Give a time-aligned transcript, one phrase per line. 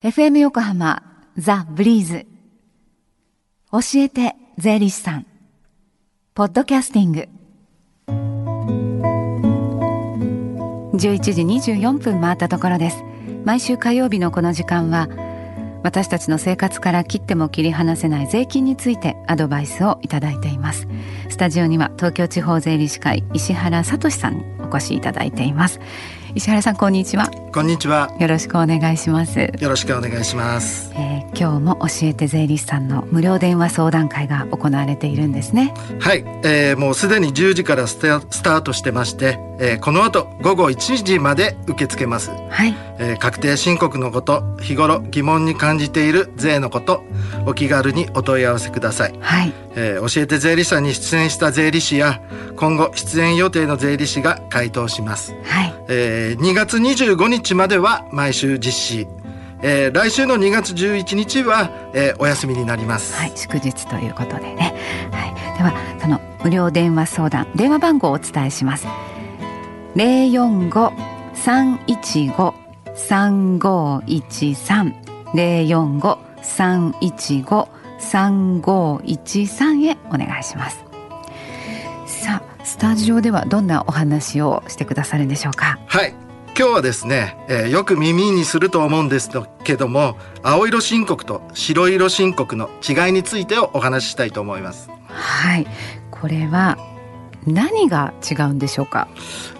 [0.00, 1.02] FM 横浜
[1.36, 2.24] ザ・ブリーズ。
[3.72, 5.26] 教えて税理士さん。
[6.34, 7.28] ポッドキャスティング。
[10.96, 13.02] 11時24分回ったところです。
[13.44, 15.08] 毎週火曜日のこの時間は
[15.82, 20.86] 私たちの生活から切っても切り離せない税金についてアドバイスをいただいています。
[21.28, 25.80] スタジオには東京地方税理士会石原聡さんにお越しいただいています。
[26.34, 27.30] 石原さんこんにちは。
[27.54, 28.14] こんにちは。
[28.20, 29.40] よろしくお願いします。
[29.40, 35.72] よろしくお願いします、えー、今日も教えて税理士さんの無料電話相談会が行われているんですね。
[36.00, 47.04] はい、えー、もうすでに10時からスタートしてまして、えー、この後午後1時まで受け付けますはい、えー、確定申告のこと日頃疑問に感じている税のこと
[47.46, 49.18] お気軽にお問い合わせください。
[49.20, 52.20] はい、えー、教えて税理士さんに出演した税理士や
[52.56, 55.34] 今後出演予定の税理士が回答します。
[55.44, 59.08] はい、えー、2月25日までは毎週実施。
[59.60, 63.16] えー、来週の2月11日は、えー、お休みになります。
[63.16, 64.74] はい、祝日ということでね。
[65.10, 68.86] はい、ではその無料電話相談電話番号をお伝えします。
[69.96, 70.30] 零
[71.44, 72.54] 三一五
[72.94, 74.92] 三五一三
[75.34, 80.84] 零四五三一五三五一三へお願いします。
[82.06, 85.78] さあ、スタジオではどんなお話をしてくださるんでしょうか？
[85.86, 86.14] はい。
[86.58, 89.30] 今日はですね、えー、よく耳にすると思うんです
[89.62, 95.68] けども青色申告と白色申告の違いについてをお話ししたいと思いますはい
[96.10, 96.76] これは
[97.46, 99.06] 何が違うんでしょうか？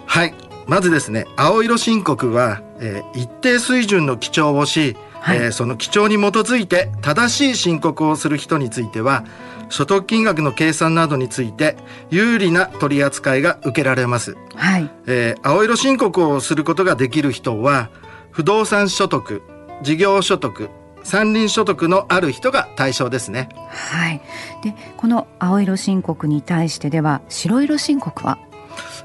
[0.07, 0.33] はい
[0.69, 9.25] まずですね青色申告は、えー、一定水準の記帳をし、はい、えー、その記帳に基づいて正しい申告をする人については
[9.69, 11.75] 所得金額の計算などについて
[12.11, 14.35] 有利な取り扱いが受けられます。
[14.55, 14.89] はい。
[15.07, 17.89] えー、青色申告をすることができる人は、
[18.31, 19.43] 不動産所得、
[19.83, 20.69] 事業所得、
[21.03, 23.49] 山林所得のある人が対象ですね。
[23.67, 24.21] はい。
[24.63, 28.39] で、この青色申告に対してでは白色申告は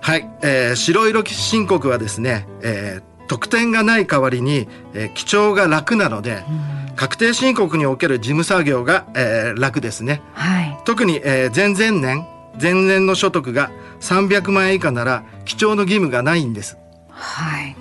[0.00, 6.84] はい、えー、白色申告はですね、えー、得点がない代わりに、えー、記帳が楽なので、うん。
[6.94, 12.26] 確定申告における事務作業が、えー、楽ですね、はい、特に、えー、前々年
[12.60, 13.70] 前年の所得が
[14.00, 16.78] 300万円以下なら記帳の義務がないんです。
[17.08, 17.76] はい、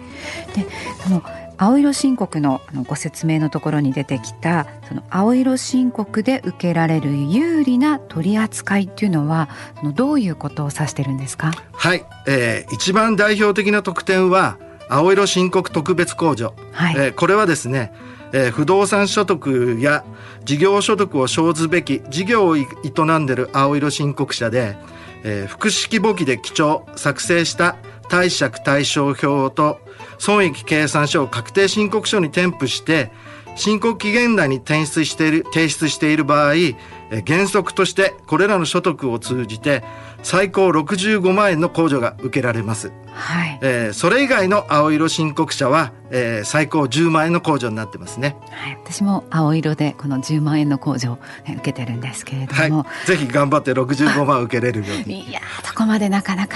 [0.55, 0.67] で
[1.03, 1.21] その
[1.63, 9.47] 青色申告のあのご説明のところに出てきたその青色申告で受けられる有利な取り扱いっていうのは
[9.95, 11.51] どういうことを指してるんですか？
[11.71, 14.57] はい、えー、一番代表的な特典は
[14.89, 17.93] 青色申告特別控除、はい、えー、これはですね
[18.35, 20.03] えー、不動産所得や
[20.43, 24.75] 事業所得を生ずべき事業を営んでいる青色申告者で、
[25.23, 27.75] えー、複式簿記で記帳作成した
[28.09, 29.79] 貸借対照表と
[30.17, 33.11] 損益計算書を確定申告書に添付して
[33.55, 36.53] 申告期限内に提出している提出している場合
[37.27, 39.83] 原則としてこれらの所得を通じて
[40.23, 43.59] 最高65万円の控除が受けられます、はい。
[43.61, 55.29] えー、それ以外の青色申告者は、えー、最高10万円の控除になってますね、はい、私も青色でこの10万円の控除を、受けてるんですけれども、はい、ぜひ頑張って65万受けれるように。
[55.29, 56.55] いやそこまでなかなか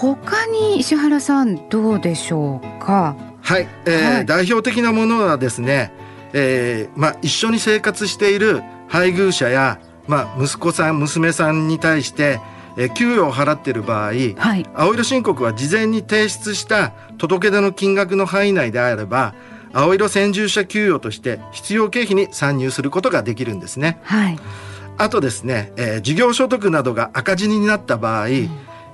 [0.00, 3.16] 他に石原さんどうでしょうか？
[3.40, 5.92] はい、えー、はい、代表的なものはですね、
[6.32, 12.40] えーまあ、一緒に生活している配偶者やまあ、息子さん娘さんに対して
[12.78, 19.34] え給与を払っている場合、はい、青色申告は事前に提出した届け出の金額の範囲内であれば
[19.72, 23.98] 青色先住者給与として必要経費に参入することができるんですね。
[24.04, 24.38] はい、
[24.96, 28.50] あとですね、えー、事業所得などが赤字になった場合、うん、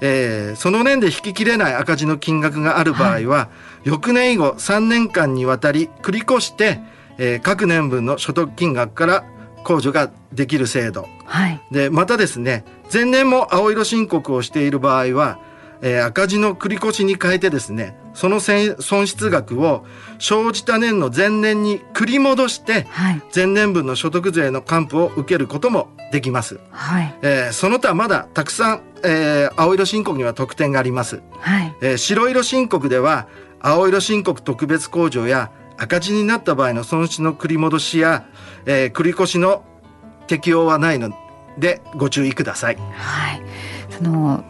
[0.07, 3.49] えー、その年で引ききれない赤字の金額がある場合は、は
[3.87, 6.81] い、翌年以後3年間にわたり繰り越して、
[7.17, 9.25] えー、各年分の所得金額から
[9.65, 15.39] 控除ができる制度、はい、でまたですね前年も青色申告をしている場合は、
[15.81, 19.87] えー、赤字の繰り越しに変えてですねその損失額を
[20.19, 27.15] 生じた年の前年に繰り戻して、はい、前年分の所得税の還付を受けることもできます、はい。
[27.23, 31.75] えー、その他まだたくさん、えー、青色申告には特典があります、はい。
[31.81, 33.27] えー、白色申告では
[33.59, 38.27] 青色申告特別控除や赤字になった場合の損失の繰り戻しや、
[38.65, 39.65] えー、繰り越しの
[40.29, 41.11] 適用はないの
[41.59, 42.77] でご注意ください。
[42.77, 43.43] はい、
[43.91, 44.45] その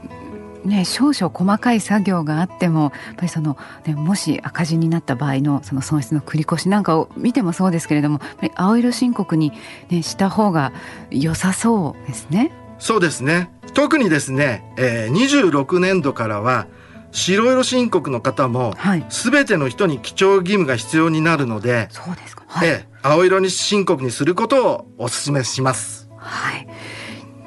[0.65, 3.57] ね、少々細かい作業があってもやっぱりその、
[3.87, 8.21] ね、もし赤字になった場合のその損失の繰り越しなんかを見てもそうですけれども
[8.55, 9.53] 青色申告に、
[9.91, 10.73] ね、した方が
[11.11, 12.53] 良さそうですね。
[12.79, 13.51] そうですね。
[13.75, 15.13] 特にですね、えー、
[15.53, 16.67] 26年度からは
[17.13, 19.07] 白色申告の方も、はい。
[19.09, 22.45] すべての人に記帳義務が必要になるので、そうですか。
[22.49, 26.09] はい、ええ青色に申告にすることをお勧めします。
[26.17, 26.67] はい、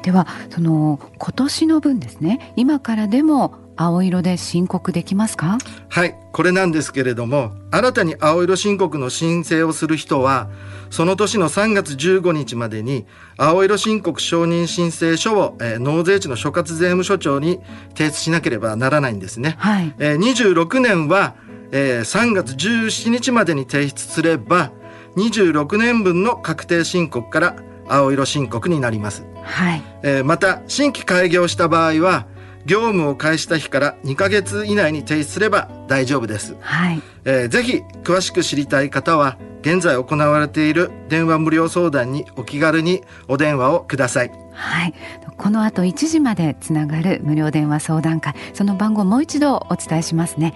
[0.07, 5.57] ではその今年の分ですね今からでも青色で申告できますか？
[5.89, 10.49] はい、これなんですけれども、新たに青色申告の申請をする人は、
[10.89, 13.05] その年の3月15日までに、
[13.37, 17.59] 青色申告承認申請書を、えー納税地の所轄税務署長に
[17.95, 19.57] 提出しなければならないんですね。
[19.59, 21.35] はいえー26年は、
[21.71, 24.71] えー3月17日までに提出すれば、
[25.17, 27.55] 26年分の確定申告から
[27.87, 29.23] 青色申告になります。
[29.47, 29.81] はい。
[30.03, 32.25] えーまた新規開業した場合は
[32.65, 37.01] 業務を開始した日から2ヶ月以内に提出すれば大丈夫です、はい。
[37.25, 44.31] えーぜひ詳しく知りたい方は現在行われている電話無料相談にお気軽にお電話をください。
[44.53, 44.93] はい。
[45.37, 48.33] この後1時までつながる無料電話相談会。
[48.53, 50.53] その番号もう一度お伝えしますね。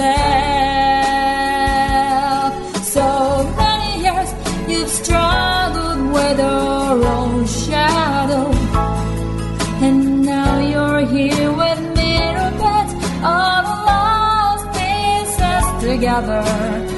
[0.00, 0.34] yourself.
[2.84, 3.06] So
[3.56, 4.30] many years
[4.68, 8.50] you've struggled with your own shadow.
[9.86, 12.10] And now you're here with me
[12.64, 12.88] put
[13.24, 16.89] all the lost pieces together.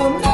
[0.00, 0.29] come